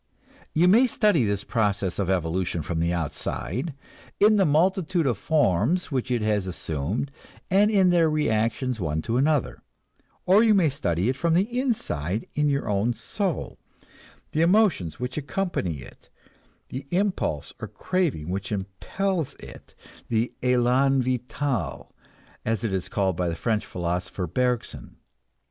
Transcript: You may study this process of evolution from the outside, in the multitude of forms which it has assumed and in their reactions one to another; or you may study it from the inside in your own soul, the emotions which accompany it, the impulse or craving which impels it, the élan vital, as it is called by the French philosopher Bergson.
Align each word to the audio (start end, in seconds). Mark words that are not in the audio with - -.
You 0.55 0.67
may 0.67 0.87
study 0.87 1.25
this 1.25 1.43
process 1.43 1.99
of 1.99 2.09
evolution 2.09 2.63
from 2.63 2.79
the 2.79 2.91
outside, 2.91 3.75
in 4.19 4.37
the 4.37 4.47
multitude 4.47 5.05
of 5.05 5.15
forms 5.15 5.91
which 5.91 6.09
it 6.09 6.23
has 6.23 6.47
assumed 6.47 7.11
and 7.51 7.69
in 7.69 7.91
their 7.91 8.09
reactions 8.09 8.79
one 8.79 9.03
to 9.03 9.17
another; 9.17 9.61
or 10.25 10.41
you 10.41 10.55
may 10.55 10.69
study 10.69 11.07
it 11.09 11.15
from 11.15 11.35
the 11.35 11.45
inside 11.59 12.25
in 12.33 12.49
your 12.49 12.67
own 12.67 12.95
soul, 12.95 13.59
the 14.31 14.41
emotions 14.41 14.99
which 14.99 15.19
accompany 15.19 15.81
it, 15.83 16.09
the 16.69 16.87
impulse 16.89 17.53
or 17.61 17.67
craving 17.67 18.31
which 18.31 18.51
impels 18.51 19.35
it, 19.35 19.75
the 20.09 20.33
élan 20.41 21.03
vital, 21.03 21.93
as 22.43 22.63
it 22.63 22.73
is 22.73 22.89
called 22.89 23.15
by 23.15 23.29
the 23.29 23.35
French 23.35 23.67
philosopher 23.67 24.25
Bergson. 24.25 24.95